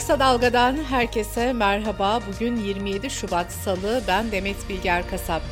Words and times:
Kısa 0.00 0.18
Dalga'dan 0.18 0.76
herkese 0.76 1.52
merhaba. 1.52 2.20
Bugün 2.28 2.56
27 2.56 3.10
Şubat 3.10 3.52
Salı. 3.52 4.02
Ben 4.08 4.32
Demet 4.32 4.68
Bilger 4.68 5.08
Kasap. 5.10 5.42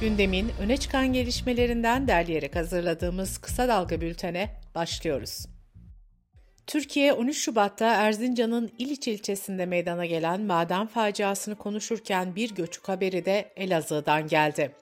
Gündemin 0.00 0.50
öne 0.60 0.76
çıkan 0.76 1.12
gelişmelerinden 1.12 2.08
derleyerek 2.08 2.56
hazırladığımız 2.56 3.38
Kısa 3.38 3.68
Dalga 3.68 4.00
bültene 4.00 4.60
başlıyoruz. 4.74 5.46
Türkiye 6.66 7.12
13 7.12 7.38
Şubat'ta 7.38 7.86
Erzincan'ın 7.86 8.70
İliç 8.78 9.08
ilçesinde 9.08 9.66
meydana 9.66 10.06
gelen 10.06 10.40
maden 10.40 10.86
faciasını 10.86 11.54
konuşurken 11.54 12.36
bir 12.36 12.54
göçük 12.54 12.88
haberi 12.88 13.24
de 13.24 13.52
Elazığ'dan 13.56 14.28
geldi. 14.28 14.72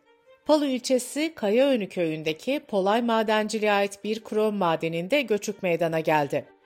Palu 0.46 0.66
ilçesi 0.66 1.32
Kayaönü 1.34 1.88
köyündeki 1.88 2.60
Polay 2.68 3.02
Madenciliğe 3.02 3.72
ait 3.72 4.04
bir 4.04 4.24
krom 4.24 4.54
madeninde 4.54 5.22
göçük 5.22 5.62
meydana 5.62 6.00
geldi. 6.00 6.57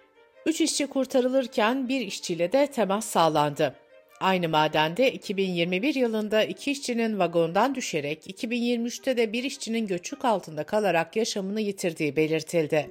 Üç 0.47 0.61
işçi 0.61 0.87
kurtarılırken 0.87 1.89
bir 1.89 2.01
işçiyle 2.01 2.53
de 2.53 2.67
temas 2.67 3.05
sağlandı. 3.05 3.75
Aynı 4.21 4.49
madende 4.49 5.13
2021 5.13 5.95
yılında 5.95 6.45
iki 6.45 6.71
işçinin 6.71 7.19
vagondan 7.19 7.75
düşerek 7.75 8.27
2023'te 8.27 9.17
de 9.17 9.33
bir 9.33 9.45
işçinin 9.45 9.87
göçük 9.87 10.25
altında 10.25 10.65
kalarak 10.65 11.17
yaşamını 11.17 11.61
yitirdiği 11.61 12.17
belirtildi. 12.17 12.91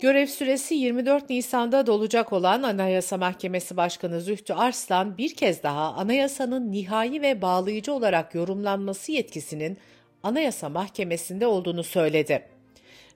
Görev 0.00 0.26
süresi 0.26 0.74
24 0.74 1.30
Nisan'da 1.30 1.86
dolacak 1.86 2.32
olan 2.32 2.62
Anayasa 2.62 3.16
Mahkemesi 3.16 3.76
Başkanı 3.76 4.20
Zühtü 4.20 4.52
Arslan 4.52 5.18
bir 5.18 5.34
kez 5.34 5.62
daha 5.62 5.92
anayasanın 5.92 6.72
nihai 6.72 7.22
ve 7.22 7.42
bağlayıcı 7.42 7.92
olarak 7.92 8.34
yorumlanması 8.34 9.12
yetkisinin 9.12 9.78
Anayasa 10.22 10.68
Mahkemesi'nde 10.68 11.46
olduğunu 11.46 11.84
söyledi. 11.84 12.57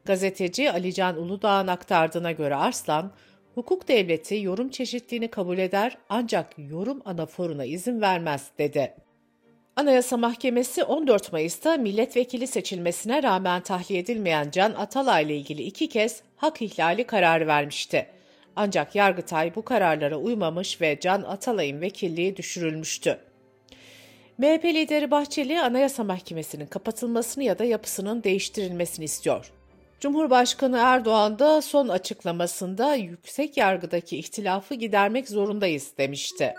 Gazeteci 0.05 0.71
Alican 0.71 1.17
Uludağ'ın 1.17 1.67
aktardığına 1.67 2.33
göre 2.33 2.55
Arslan, 2.55 3.13
hukuk 3.55 3.89
devleti 3.89 4.41
yorum 4.41 4.69
çeşitliğini 4.69 5.29
kabul 5.29 5.59
eder 5.59 5.99
ancak 6.09 6.55
yorum 6.59 7.03
anaforuna 7.05 7.65
izin 7.65 8.01
vermez 8.01 8.51
dedi. 8.59 8.95
Anayasa 9.77 10.17
Mahkemesi 10.17 10.85
14 10.85 11.33
Mayıs'ta 11.33 11.77
milletvekili 11.77 12.47
seçilmesine 12.47 13.23
rağmen 13.23 13.63
tahliye 13.63 14.01
edilmeyen 14.01 14.51
Can 14.51 14.73
Atalay 14.73 15.25
ile 15.25 15.37
ilgili 15.37 15.63
iki 15.63 15.89
kez 15.89 16.23
hak 16.37 16.63
ihlali 16.63 17.05
kararı 17.05 17.47
vermişti. 17.47 18.07
Ancak 18.57 18.95
Yargıtay 18.95 19.55
bu 19.55 19.63
kararlara 19.63 20.17
uymamış 20.17 20.81
ve 20.81 21.01
Can 21.01 21.23
Atalay'ın 21.23 21.81
vekilliği 21.81 22.37
düşürülmüştü. 22.37 23.19
MHP 24.39 24.65
lideri 24.65 25.11
Bahçeli 25.11 25.61
Anayasa 25.61 26.05
Mahkemesi'nin 26.05 26.67
kapatılmasını 26.67 27.45
ya 27.45 27.59
da 27.59 27.65
yapısının 27.65 28.23
değiştirilmesini 28.23 29.05
istiyor. 29.05 29.53
Cumhurbaşkanı 30.03 30.79
Erdoğan 30.79 31.39
da 31.39 31.63
son 31.63 31.89
açıklamasında 31.89 32.95
yüksek 32.95 33.57
yargıdaki 33.57 34.19
ihtilafı 34.19 34.75
gidermek 34.75 35.29
zorundayız 35.29 35.93
demişti. 35.99 36.55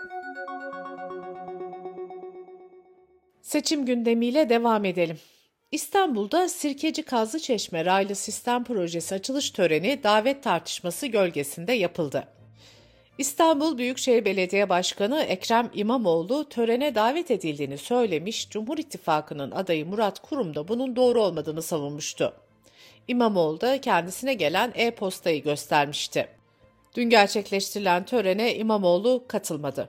Seçim 3.42 3.86
gündemiyle 3.86 4.48
devam 4.48 4.84
edelim. 4.84 5.18
İstanbul'da 5.72 6.48
Sirkeci 6.48 7.02
Kazlı 7.02 7.40
Çeşme 7.40 7.84
Raylı 7.84 8.14
Sistem 8.14 8.64
Projesi 8.64 9.14
açılış 9.14 9.50
töreni 9.50 10.02
davet 10.02 10.42
tartışması 10.42 11.06
gölgesinde 11.06 11.72
yapıldı. 11.72 12.28
İstanbul 13.18 13.78
Büyükşehir 13.78 14.24
Belediye 14.24 14.68
Başkanı 14.68 15.22
Ekrem 15.22 15.70
İmamoğlu 15.74 16.48
törene 16.48 16.94
davet 16.94 17.30
edildiğini 17.30 17.78
söylemiş, 17.78 18.50
Cumhur 18.50 18.78
İttifakı'nın 18.78 19.50
adayı 19.50 19.86
Murat 19.86 20.18
Kurum 20.18 20.54
da 20.54 20.68
bunun 20.68 20.96
doğru 20.96 21.22
olmadığını 21.22 21.62
savunmuştu. 21.62 22.43
İmamoğlu 23.08 23.60
da 23.60 23.80
kendisine 23.80 24.34
gelen 24.34 24.72
e-postayı 24.74 25.42
göstermişti. 25.42 26.28
Dün 26.96 27.10
gerçekleştirilen 27.10 28.04
törene 28.04 28.54
İmamoğlu 28.54 29.24
katılmadı. 29.28 29.88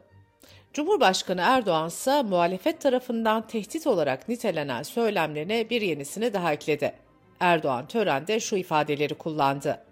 Cumhurbaşkanı 0.73 1.41
Erdoğan 1.41 1.87
ise 1.87 2.23
muhalefet 2.23 2.81
tarafından 2.81 3.47
tehdit 3.47 3.87
olarak 3.87 4.29
nitelenen 4.29 4.83
söylemlerine 4.83 5.69
bir 5.69 5.81
yenisini 5.81 6.33
daha 6.33 6.53
ekledi. 6.53 6.93
Erdoğan 7.39 7.87
törende 7.87 8.39
şu 8.39 8.55
ifadeleri 8.55 9.13
kullandı. 9.13 9.85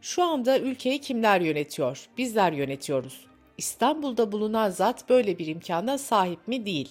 Şu 0.00 0.22
anda 0.22 0.58
ülkeyi 0.58 1.00
kimler 1.00 1.40
yönetiyor? 1.40 2.08
Bizler 2.18 2.52
yönetiyoruz. 2.52 3.26
İstanbul'da 3.58 4.32
bulunan 4.32 4.70
zat 4.70 5.08
böyle 5.08 5.38
bir 5.38 5.46
imkana 5.46 5.98
sahip 5.98 6.48
mi 6.48 6.66
değil. 6.66 6.88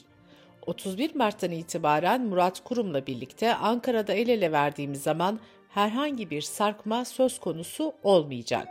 31 0.66 1.16
Mart'tan 1.16 1.52
itibaren 1.52 2.22
Murat 2.22 2.64
Kurum'la 2.64 3.08
birlikte 3.08 3.56
Ankara'da 3.56 4.14
el 4.14 4.28
ele 4.28 4.52
verdiğimiz 4.52 5.04
zaman 5.04 5.40
herhangi 5.70 6.30
bir 6.30 6.42
sarkma 6.42 7.06
söz 7.06 7.40
konusu 7.40 7.94
olmayacak. 8.04 8.68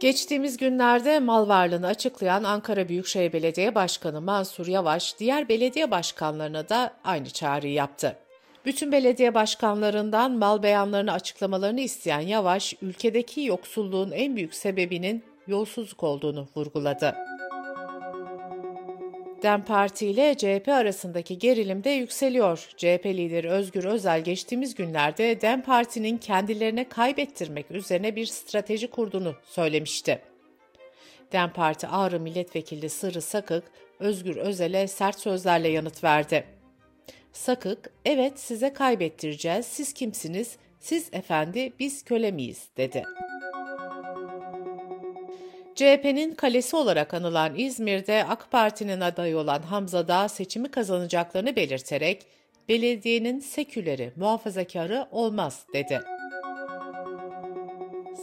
Geçtiğimiz 0.00 0.56
günlerde 0.56 1.20
mal 1.20 1.48
varlığını 1.48 1.86
açıklayan 1.86 2.44
Ankara 2.44 2.88
Büyükşehir 2.88 3.32
Belediye 3.32 3.74
Başkanı 3.74 4.20
Mansur 4.20 4.66
Yavaş, 4.66 5.18
diğer 5.18 5.48
belediye 5.48 5.90
başkanlarına 5.90 6.68
da 6.68 6.94
aynı 7.04 7.30
çağrıyı 7.30 7.72
yaptı. 7.72 8.16
Bütün 8.64 8.92
belediye 8.92 9.34
başkanlarından 9.34 10.32
mal 10.32 10.62
beyanlarını 10.62 11.12
açıklamalarını 11.12 11.80
isteyen 11.80 12.20
Yavaş, 12.20 12.74
ülkedeki 12.82 13.40
yoksulluğun 13.40 14.10
en 14.10 14.36
büyük 14.36 14.54
sebebinin 14.54 15.24
yolsuzluk 15.46 16.02
olduğunu 16.02 16.48
vurguladı. 16.56 17.16
DEM 19.42 19.64
Parti 19.64 20.06
ile 20.06 20.34
CHP 20.34 20.68
arasındaki 20.68 21.38
gerilim 21.38 21.84
de 21.84 21.90
yükseliyor. 21.90 22.68
CHP 22.76 23.06
lideri 23.06 23.50
Özgür 23.50 23.84
Özel 23.84 24.24
geçtiğimiz 24.24 24.74
günlerde 24.74 25.40
DEM 25.40 25.62
Parti'nin 25.62 26.18
kendilerine 26.18 26.88
kaybettirmek 26.88 27.70
üzerine 27.70 28.16
bir 28.16 28.26
strateji 28.26 28.90
kurduğunu 28.90 29.34
söylemişti. 29.44 30.18
DEM 31.32 31.52
Parti 31.52 31.86
Ağrı 31.86 32.20
Milletvekili 32.20 32.90
Sırrı 32.90 33.22
Sakık, 33.22 33.64
Özgür 33.98 34.36
Özel'e 34.36 34.86
sert 34.86 35.18
sözlerle 35.18 35.68
yanıt 35.68 36.04
verdi. 36.04 36.44
Sakık, 37.32 37.92
evet 38.04 38.40
size 38.40 38.72
kaybettireceğiz, 38.72 39.66
siz 39.66 39.92
kimsiniz, 39.92 40.56
siz 40.80 41.08
efendi, 41.12 41.72
biz 41.78 42.04
köle 42.04 42.30
miyiz, 42.30 42.68
dedi. 42.76 43.04
CHP'nin 45.80 46.34
kalesi 46.34 46.76
olarak 46.76 47.14
anılan 47.14 47.54
İzmir'de 47.56 48.24
AK 48.24 48.50
Parti'nin 48.50 49.00
adayı 49.00 49.38
olan 49.38 49.62
Hamza 49.62 50.08
Dağ 50.08 50.28
seçimi 50.28 50.70
kazanacaklarını 50.70 51.56
belirterek 51.56 52.26
belediyenin 52.68 53.40
seküleri, 53.40 54.12
muhafazakarı 54.16 55.06
olmaz 55.10 55.66
dedi. 55.74 56.00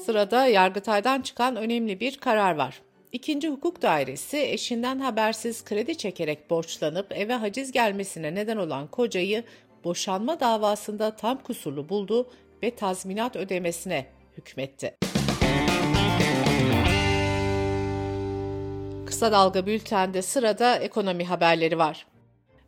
Sırada 0.06 0.48
Yargıtay'dan 0.48 1.22
çıkan 1.22 1.56
önemli 1.56 2.00
bir 2.00 2.18
karar 2.18 2.56
var. 2.56 2.82
İkinci 3.12 3.50
Hukuk 3.50 3.82
Dairesi 3.82 4.38
eşinden 4.38 5.00
habersiz 5.00 5.64
kredi 5.66 5.98
çekerek 5.98 6.50
borçlanıp 6.50 7.12
eve 7.12 7.34
haciz 7.34 7.72
gelmesine 7.72 8.36
neden 8.36 8.58
olan 8.58 8.88
kocayı 8.88 9.44
boşanma 9.84 10.40
davasında 10.40 11.16
tam 11.16 11.44
kusurlu 11.44 11.90
buldu 11.90 12.30
ve 12.64 12.76
tazminat 12.76 13.36
ödemesine 13.36 14.06
hükmetti. 14.38 15.17
Kısa 19.18 19.32
Dalga 19.32 19.66
Bülten'de 19.66 20.22
sırada 20.22 20.76
ekonomi 20.76 21.26
haberleri 21.26 21.78
var. 21.78 22.06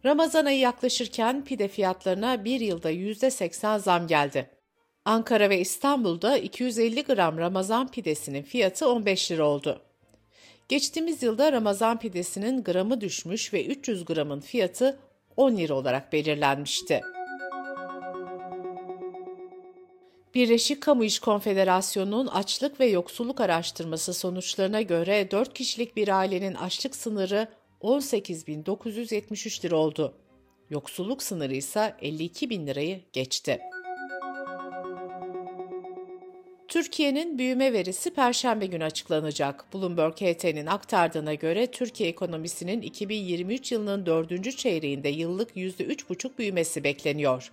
Ramazan 0.05 0.45
ayı 0.45 0.59
yaklaşırken 0.59 1.43
pide 1.43 1.67
fiyatlarına 1.67 2.45
bir 2.45 2.59
yılda 2.59 2.91
%80 2.91 3.79
zam 3.79 4.07
geldi. 4.07 4.49
Ankara 5.05 5.49
ve 5.49 5.59
İstanbul'da 5.59 6.37
250 6.37 7.03
gram 7.03 7.37
Ramazan 7.37 7.91
pidesinin 7.91 8.43
fiyatı 8.43 8.89
15 8.89 9.31
lira 9.31 9.43
oldu. 9.43 9.81
Geçtiğimiz 10.67 11.23
yılda 11.23 11.51
Ramazan 11.51 11.99
pidesinin 11.99 12.63
gramı 12.63 13.01
düşmüş 13.01 13.53
ve 13.53 13.65
300 13.65 14.05
gramın 14.05 14.39
fiyatı 14.39 14.99
10 15.37 15.57
lira 15.57 15.73
olarak 15.73 16.13
belirlenmişti. 16.13 17.01
Birleşik 20.35 20.81
Kamu 20.81 21.03
İş 21.03 21.19
Konfederasyonu'nun 21.19 22.27
açlık 22.27 22.79
ve 22.79 22.85
yoksulluk 22.85 23.41
araştırması 23.41 24.13
sonuçlarına 24.13 24.81
göre 24.81 25.31
4 25.31 25.53
kişilik 25.53 25.95
bir 25.95 26.07
ailenin 26.07 26.53
açlık 26.53 26.95
sınırı 26.95 27.47
18.973 27.81 29.65
lira 29.65 29.75
oldu. 29.75 30.13
Yoksulluk 30.69 31.23
sınırı 31.23 31.55
ise 31.55 31.95
52 32.01 32.49
bin 32.49 32.67
lirayı 32.67 33.01
geçti. 33.13 33.59
Türkiye'nin 36.67 37.37
büyüme 37.37 37.73
verisi 37.73 38.13
Perşembe 38.13 38.65
günü 38.65 38.83
açıklanacak. 38.83 39.73
Bloomberg 39.73 40.13
HT'nin 40.13 40.65
aktardığına 40.65 41.33
göre 41.33 41.67
Türkiye 41.67 42.09
ekonomisinin 42.09 42.81
2023 42.81 43.71
yılının 43.71 44.05
dördüncü 44.05 44.55
çeyreğinde 44.55 45.09
yıllık 45.09 45.55
%3,5 45.55 46.37
büyümesi 46.37 46.83
bekleniyor 46.83 47.51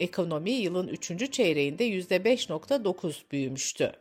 ekonomi 0.00 0.50
yılın 0.50 0.88
3. 0.88 1.32
çeyreğinde 1.32 1.88
%5.9 1.88 3.14
büyümüştü. 3.32 3.92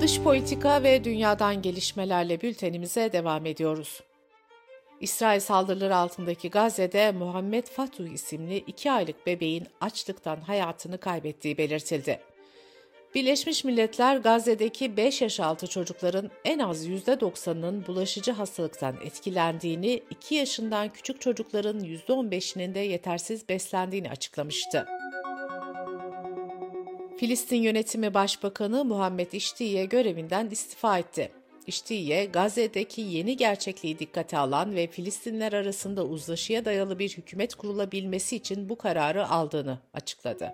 Dış 0.00 0.20
politika 0.20 0.82
ve 0.82 1.04
dünyadan 1.04 1.62
gelişmelerle 1.62 2.40
bültenimize 2.40 3.12
devam 3.12 3.46
ediyoruz. 3.46 4.00
İsrail 5.00 5.40
saldırıları 5.40 5.96
altındaki 5.96 6.50
Gazze'de 6.50 7.12
Muhammed 7.12 7.66
Fatuh 7.66 8.06
isimli 8.08 8.56
2 8.56 8.92
aylık 8.92 9.26
bebeğin 9.26 9.66
açlıktan 9.80 10.40
hayatını 10.40 10.98
kaybettiği 10.98 11.58
belirtildi. 11.58 12.20
Birleşmiş 13.16 13.64
Milletler 13.64 14.16
Gazze'deki 14.16 14.96
5 14.96 15.22
yaş 15.22 15.40
altı 15.40 15.66
çocukların 15.66 16.30
en 16.44 16.58
az 16.58 16.88
%90'ının 16.88 17.86
bulaşıcı 17.86 18.32
hastalıktan 18.32 18.96
etkilendiğini, 19.04 20.02
2 20.10 20.34
yaşından 20.34 20.88
küçük 20.88 21.20
çocukların 21.20 21.80
%15'inin 21.80 22.74
de 22.74 22.78
yetersiz 22.78 23.48
beslendiğini 23.48 24.10
açıklamıştı. 24.10 24.86
Filistin 27.18 27.56
Yönetimi 27.56 28.14
Başbakanı 28.14 28.84
Muhammed 28.84 29.32
İştiye 29.32 29.84
görevinden 29.84 30.50
istifa 30.50 30.98
etti. 30.98 31.30
İştiye, 31.66 32.24
Gazze'deki 32.24 33.00
yeni 33.00 33.36
gerçekliği 33.36 33.98
dikkate 33.98 34.38
alan 34.38 34.74
ve 34.74 34.86
Filistinler 34.86 35.52
arasında 35.52 36.04
uzlaşıya 36.04 36.64
dayalı 36.64 36.98
bir 36.98 37.10
hükümet 37.10 37.54
kurulabilmesi 37.54 38.36
için 38.36 38.68
bu 38.68 38.78
kararı 38.78 39.28
aldığını 39.28 39.78
açıkladı. 39.94 40.52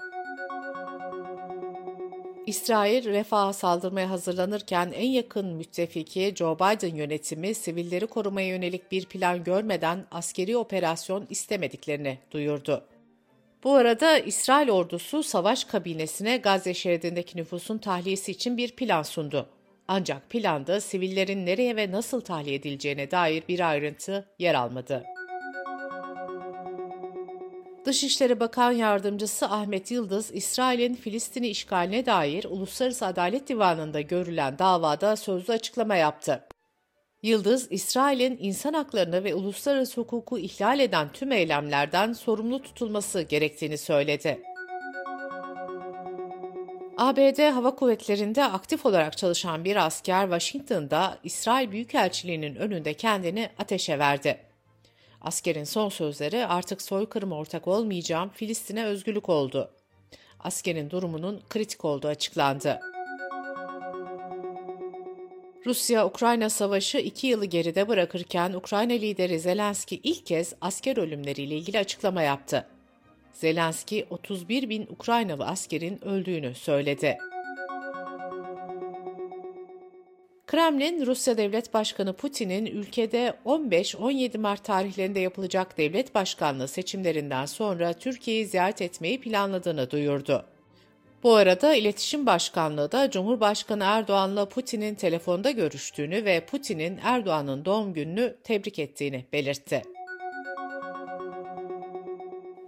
İsrail, 2.47 3.05
refaha 3.05 3.53
saldırmaya 3.53 4.11
hazırlanırken 4.11 4.93
en 4.95 5.09
yakın 5.09 5.47
müttefiki 5.47 6.35
Joe 6.37 6.57
Biden 6.57 6.95
yönetimi 6.95 7.55
sivilleri 7.55 8.07
korumaya 8.07 8.49
yönelik 8.49 8.93
bir 8.93 9.07
plan 9.07 9.45
görmeden 9.45 10.07
askeri 10.11 10.57
operasyon 10.57 11.27
istemediklerini 11.31 12.19
duyurdu. 12.31 12.85
Bu 13.65 13.75
arada 13.75 14.19
İsrail 14.19 14.71
ordusu 14.71 15.23
savaş 15.23 15.65
kabinesine 15.65 16.37
Gazze 16.37 16.75
şeridindeki 16.75 17.39
nüfusun 17.39 17.79
tahliyesi 17.79 18.33
için 18.33 18.57
bir 18.57 18.77
plan 18.77 19.03
sundu. 19.03 19.49
Ancak 19.89 20.31
planda 20.31 20.81
sivillerin 20.81 21.47
nereye 21.47 21.77
ve 21.77 21.91
nasıl 21.91 22.21
tahliye 22.21 22.57
edileceğine 22.57 23.11
dair 23.11 23.43
bir 23.49 23.71
ayrıntı 23.71 24.29
yer 24.39 24.55
almadı. 24.55 25.05
Dışişleri 27.85 28.41
Bakan 28.41 28.73
Yardımcısı 28.73 29.47
Ahmet 29.47 29.91
Yıldız, 29.91 30.31
İsrail'in 30.35 30.95
Filistin'i 30.95 31.49
işgaline 31.49 32.07
dair 32.07 32.45
Uluslararası 32.45 33.07
Adalet 33.07 33.49
Divanı'nda 33.49 34.01
görülen 34.01 34.59
davada 34.59 35.17
sözlü 35.17 35.53
açıklama 35.53 35.97
yaptı. 35.97 36.45
Yıldız, 37.23 37.73
İsrail'in 37.73 38.39
insan 38.41 38.73
haklarını 38.73 39.25
ve 39.25 39.35
uluslararası 39.35 40.01
hukuku 40.01 40.39
ihlal 40.39 40.81
eden 40.81 41.09
tüm 41.13 41.33
eylemlerden 41.33 42.13
sorumlu 42.13 42.63
tutulması 42.63 43.23
gerektiğini 43.23 43.79
söyledi. 43.79 44.43
ABD 46.99 47.51
Hava 47.53 47.75
Kuvvetleri'nde 47.75 48.45
aktif 48.45 48.87
olarak 48.87 49.17
çalışan 49.17 49.65
bir 49.65 49.87
asker 49.87 50.23
Washington'da 50.23 51.19
İsrail 51.25 51.71
Büyükelçiliği'nin 51.71 52.55
önünde 52.55 52.95
kendini 52.95 53.51
ateşe 53.59 53.99
verdi. 53.99 54.52
Askerin 55.23 55.65
son 55.65 55.89
sözleri 55.89 56.47
artık 56.47 56.83
soykırım 56.83 57.33
ortak 57.33 57.69
olmayacağım, 57.69 58.31
Filistin'e 58.35 58.85
özgürlük 58.85 59.29
oldu. 59.29 59.71
Askerin 60.41 60.91
durumunun 60.91 61.41
kritik 61.49 61.85
olduğu 61.85 62.09
açıklandı. 62.09 62.81
Rusya-Ukrayna 65.67 66.51
savaşı 66.51 66.99
iki 66.99 67.27
yılı 67.27 67.45
geride 67.45 67.89
bırakırken 67.89 68.53
Ukrayna 68.53 68.93
lideri 68.93 69.41
Zelenski 69.41 70.01
ilk 70.03 70.27
kez 70.27 70.55
asker 70.61 70.97
ölümleriyle 70.97 71.57
ilgili 71.57 71.79
açıklama 71.79 72.23
yaptı. 72.23 72.67
Zelenski 73.33 74.07
31 74.11 74.69
bin 74.69 74.87
Ukraynalı 74.91 75.47
askerin 75.47 76.05
öldüğünü 76.05 76.55
söyledi. 76.55 77.19
Kremlin, 80.53 81.07
Rusya 81.07 81.37
Devlet 81.37 81.75
Başkanı 81.75 82.13
Putin'in 82.13 82.67
ülkede 82.67 83.35
15-17 83.47 84.39
Mart 84.39 84.65
tarihlerinde 84.65 85.21
yapılacak 85.21 85.79
devlet 85.79 86.15
başkanlığı 86.15 86.69
seçimlerinden 86.69 87.47
sonra 87.47 87.93
Türkiye'yi 87.93 88.47
ziyaret 88.47 88.83
etmeyi 88.83 89.21
planladığını 89.21 89.91
duyurdu. 89.91 90.45
Bu 91.23 91.35
arada 91.35 91.75
İletişim 91.75 92.27
Başkanlığı 92.27 92.93
da 92.93 93.11
Cumhurbaşkanı 93.11 93.85
Erdoğan'la 93.85 94.49
Putin'in 94.49 94.95
telefonda 94.95 95.51
görüştüğünü 95.51 96.25
ve 96.25 96.41
Putin'in 96.41 96.99
Erdoğan'ın 97.03 97.65
doğum 97.65 97.93
gününü 97.93 98.37
tebrik 98.45 98.79
ettiğini 98.79 99.25
belirtti. 99.33 99.83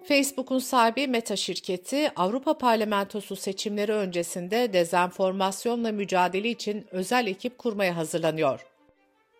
Facebook'un 0.09 0.59
sahibi 0.59 1.07
Meta 1.07 1.37
şirketi 1.37 2.13
Avrupa 2.17 2.59
Parlamentosu 2.59 3.37
seçimleri 3.37 3.93
öncesinde 3.93 4.73
dezenformasyonla 4.73 5.93
mücadele 5.93 6.51
için 6.51 6.87
özel 6.91 7.27
ekip 7.27 7.59
kurmaya 7.59 7.97
hazırlanıyor. 7.97 8.67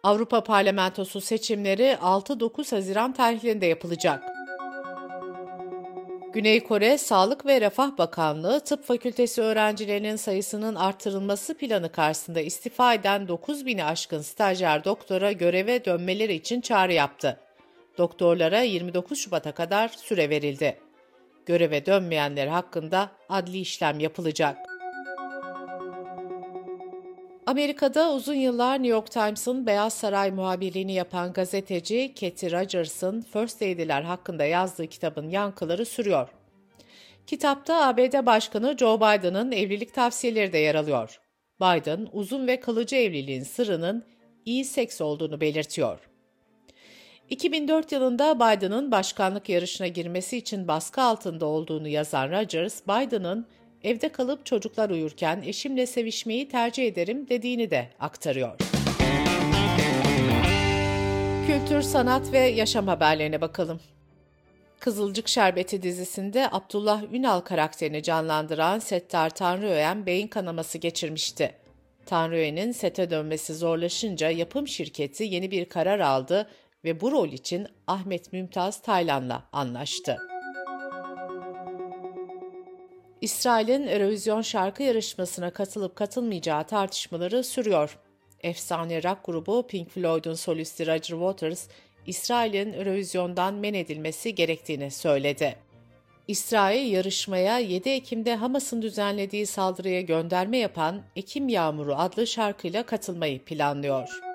Avrupa 0.03 0.45
Parlamentosu 0.45 1.21
seçimleri 1.21 1.97
6-9 2.03 2.77
Haziran 2.77 3.13
tarihlerinde 3.13 3.67
yapılacak. 3.67 4.25
Güney 6.33 6.65
Kore 6.65 6.99
Sağlık 6.99 7.47
ve 7.47 7.61
Refah 7.61 7.99
Bakanlığı 7.99 8.61
Tıp 8.61 8.85
Fakültesi 8.85 9.43
öğrencilerinin 9.43 10.17
sayısının 10.17 10.75
artırılması 10.75 11.55
planı 11.59 11.93
karşısında 11.93 12.41
istifa 12.41 12.95
eden 12.95 13.29
9 13.29 13.67
bini 13.67 13.85
aşkın 13.85 14.21
stajyer 14.21 14.85
doktora 14.85 15.33
göreve 15.33 15.85
dönmeleri 15.85 16.35
için 16.35 16.61
çağrı 16.61 16.93
yaptı. 16.93 17.44
Doktorlara 17.99 18.61
29 18.61 19.19
Şubat'a 19.19 19.53
kadar 19.53 19.89
süre 19.89 20.31
verildi. 20.31 20.79
Göreve 21.47 21.87
dönmeyenler 21.87 22.47
hakkında 22.47 23.11
adli 23.29 23.59
işlem 23.59 24.01
yapılacak. 24.01 24.59
Amerika'da 27.47 28.13
uzun 28.13 28.35
yıllar 28.35 28.75
New 28.75 28.89
York 28.89 29.11
Times'ın 29.11 29.67
Beyaz 29.67 29.93
Saray 29.93 30.31
muhabirliğini 30.31 30.93
yapan 30.93 31.33
gazeteci 31.33 32.15
Katie 32.21 32.51
Rogers'ın 32.51 33.21
First 33.21 33.63
Lady'ler 33.63 34.03
hakkında 34.03 34.45
yazdığı 34.45 34.87
kitabın 34.87 35.29
yankıları 35.29 35.87
sürüyor. 35.87 36.29
Kitapta 37.27 37.87
ABD 37.87 38.27
Başkanı 38.27 38.77
Joe 38.79 38.97
Biden'ın 38.97 39.53
evlilik 39.53 39.95
tavsiyeleri 39.95 40.53
de 40.53 40.59
yer 40.59 40.75
alıyor. 40.75 41.21
Biden, 41.61 42.09
uzun 42.13 42.47
ve 42.47 42.61
kalıcı 42.61 42.97
evliliğin 42.97 43.43
sırrının 43.43 44.05
iyi 44.45 44.65
seks 44.65 45.01
olduğunu 45.01 45.41
belirtiyor. 45.41 46.14
2004 47.31 47.93
yılında 47.93 48.37
Biden'ın 48.37 48.91
başkanlık 48.91 49.49
yarışına 49.49 49.87
girmesi 49.87 50.37
için 50.37 50.69
baskı 50.69 51.03
altında 51.03 51.47
olduğunu 51.47 51.89
yazan 51.89 52.31
Rogers, 52.31 52.83
Biden'ın 52.83 53.47
evde 53.83 54.09
kalıp 54.09 54.47
çocuklar 54.47 54.91
uyurken 54.91 55.43
eşimle 55.47 55.87
sevişmeyi 55.87 56.49
tercih 56.49 56.87
ederim 56.87 57.29
dediğini 57.29 57.71
de 57.71 57.89
aktarıyor. 58.01 58.59
Kültür, 61.47 61.83
sanat 61.83 62.33
ve 62.33 62.39
yaşam 62.39 62.89
haberlerine 62.89 63.41
bakalım. 63.41 63.81
Kızılcık 64.81 65.29
Şerbeti 65.29 65.83
dizisinde 65.83 66.49
Abdullah 66.53 67.03
Ünal 67.13 67.41
karakterini 67.41 68.03
canlandıran 68.03 68.79
Settar 68.79 69.31
Tanrıöğen 69.31 70.07
beyin 70.07 70.29
kanaması 70.29 70.79
geçirmişti. 70.79 71.55
Tanrıöğen'in 72.07 72.73
sete 72.73 73.11
dönmesi 73.11 73.55
zorlaşınca 73.55 74.31
yapım 74.31 74.69
şirketi 74.69 75.25
yeni 75.25 75.51
bir 75.51 75.65
karar 75.65 76.01
aldı 76.01 76.49
ve 76.85 77.01
bu 77.01 77.13
rol 77.13 77.29
için 77.29 77.67
Ahmet 77.87 78.33
Mümtaz 78.33 78.83
Taylan'la 78.83 79.43
anlaştı. 79.53 80.19
İsrail'in 83.21 83.87
Eurovision 83.87 84.43
şarkı 84.43 84.83
yarışmasına 84.83 85.51
katılıp 85.51 85.97
katılmayacağı 85.97 86.65
tartışmaları 86.65 87.45
sürüyor. 87.45 87.99
Efsane 88.43 89.03
rock 89.03 89.25
grubu 89.25 89.67
Pink 89.67 89.91
Floyd'un 89.91 90.35
solisti 90.35 90.87
Roger 90.87 91.01
Waters, 91.01 91.69
İsrail'in 92.07 92.73
Eurovision'dan 92.73 93.55
men 93.55 93.75
edilmesi 93.75 94.35
gerektiğini 94.35 94.91
söyledi. 94.91 95.57
İsrail 96.29 96.93
yarışmaya 96.93 97.59
7 97.59 97.91
Ekim'de 97.91 98.37
Hamas'ın 98.37 98.83
düzenlediği 98.83 99.47
saldırıya 99.47 100.01
gönderme 100.01 100.59
yapan 100.59 101.03
Ekim 101.17 101.49
Yağmuru 101.49 101.95
adlı 101.95 102.27
şarkıyla 102.27 102.83
katılmayı 102.83 103.45
planlıyor. 103.45 104.34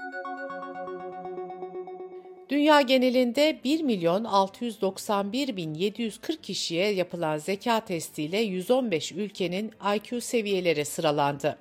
Dünya 2.70 2.82
genelinde 2.82 3.60
1 3.64 3.82
milyon 3.82 4.24
691 4.24 5.56
bin 5.56 5.74
740 5.74 6.44
kişiye 6.44 6.92
yapılan 6.92 7.38
zeka 7.38 7.80
testiyle 7.80 8.38
115 8.38 9.12
ülkenin 9.12 9.72
IQ 9.96 10.22
seviyeleri 10.22 10.86
sıralandı. 10.86 11.58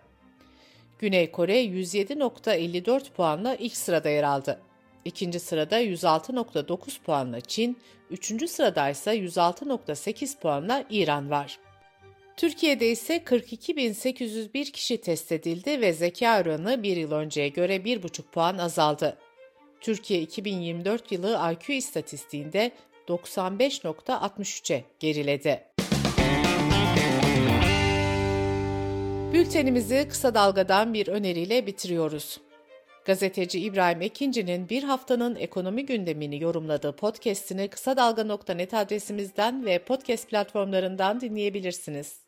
Güney 0.98 1.30
Kore 1.30 1.64
107.54 1.64 3.10
puanla 3.10 3.54
ilk 3.54 3.76
sırada 3.76 4.08
yer 4.08 4.22
aldı. 4.22 4.60
İkinci 5.04 5.40
sırada 5.40 5.82
106.9 5.82 7.02
puanla 7.02 7.40
Çin, 7.40 7.78
üçüncü 8.10 8.48
sırada 8.48 8.90
ise 8.90 9.10
106.8 9.10 10.38
puanla 10.38 10.84
İran 10.90 11.30
var. 11.30 11.58
Türkiye'de 12.36 12.90
ise 12.90 13.16
42.801 13.16 14.70
kişi 14.70 15.00
test 15.00 15.32
edildi 15.32 15.80
ve 15.80 15.92
zeka 15.92 16.40
oranı 16.40 16.82
bir 16.82 16.96
yıl 16.96 17.12
önceye 17.12 17.48
göre 17.48 17.76
1,5 17.76 18.22
puan 18.22 18.58
azaldı. 18.58 19.18
Türkiye 19.80 20.20
2024 20.20 21.12
yılı 21.12 21.40
IQ 21.52 21.72
istatistiğinde 21.72 22.72
95.63'e 23.08 24.84
geriledi. 25.00 25.64
Bültenimizi 29.32 30.06
kısa 30.08 30.34
dalgadan 30.34 30.94
bir 30.94 31.08
öneriyle 31.08 31.66
bitiriyoruz. 31.66 32.40
Gazeteci 33.04 33.60
İbrahim 33.60 34.02
Ekinci'nin 34.02 34.68
bir 34.68 34.82
haftanın 34.82 35.36
ekonomi 35.36 35.86
gündemini 35.86 36.42
yorumladığı 36.42 36.96
podcast'ini 36.96 37.68
kısa 37.68 37.96
dalga.net 37.96 38.74
adresimizden 38.74 39.64
ve 39.64 39.78
podcast 39.78 40.28
platformlarından 40.28 41.20
dinleyebilirsiniz. 41.20 42.27